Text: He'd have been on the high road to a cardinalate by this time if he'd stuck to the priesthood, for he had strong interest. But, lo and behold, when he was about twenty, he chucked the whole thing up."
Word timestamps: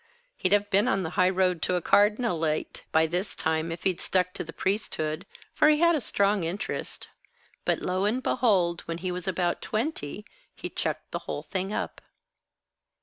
He'd 0.35 0.51
have 0.51 0.71
been 0.71 0.87
on 0.87 1.03
the 1.03 1.11
high 1.11 1.29
road 1.29 1.61
to 1.61 1.75
a 1.75 1.79
cardinalate 1.83 2.81
by 2.91 3.05
this 3.05 3.35
time 3.35 3.71
if 3.71 3.83
he'd 3.83 3.99
stuck 3.99 4.33
to 4.33 4.43
the 4.43 4.51
priesthood, 4.51 5.27
for 5.53 5.69
he 5.69 5.77
had 5.77 6.01
strong 6.01 6.43
interest. 6.43 7.07
But, 7.65 7.83
lo 7.83 8.05
and 8.05 8.23
behold, 8.23 8.81
when 8.87 8.97
he 8.97 9.11
was 9.11 9.27
about 9.27 9.61
twenty, 9.61 10.25
he 10.55 10.71
chucked 10.71 11.11
the 11.11 11.19
whole 11.29 11.43
thing 11.43 11.71
up." 11.71 12.01